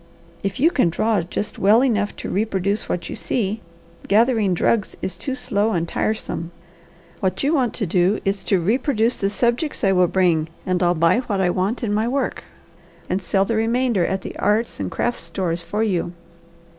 If 0.41 0.59
you 0.59 0.71
can 0.71 0.89
draw 0.89 1.21
just 1.21 1.59
well 1.59 1.83
enough 1.83 2.15
to 2.15 2.27
reproduce 2.31 2.89
what 2.89 3.07
you 3.07 3.15
see, 3.15 3.61
gathering 4.07 4.55
drugs 4.55 4.97
is 5.03 5.15
too 5.15 5.35
slow 5.35 5.73
and 5.73 5.87
tiresome. 5.87 6.49
What 7.19 7.43
you 7.43 7.53
want 7.53 7.75
to 7.75 7.85
do 7.85 8.19
is 8.25 8.43
to 8.45 8.59
reproduce 8.59 9.17
the 9.17 9.29
subjects 9.29 9.83
I 9.83 9.91
will 9.91 10.07
bring, 10.07 10.47
and 10.65 10.81
I'll 10.81 10.95
buy 10.95 11.19
what 11.19 11.39
I 11.39 11.51
want 11.51 11.83
in 11.83 11.93
my 11.93 12.07
work, 12.07 12.45
and 13.11 13.21
sell 13.21 13.45
the 13.45 13.55
remainder 13.55 14.03
at 14.03 14.21
the 14.23 14.35
arts 14.37 14.79
and 14.79 14.89
crafts 14.89 15.21
stores 15.21 15.61
for 15.61 15.83
you. 15.83 16.11